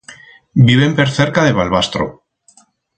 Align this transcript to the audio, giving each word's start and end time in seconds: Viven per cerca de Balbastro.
Viven 0.69 0.95
per 1.01 1.07
cerca 1.19 1.47
de 1.49 1.55
Balbastro. 1.61 2.09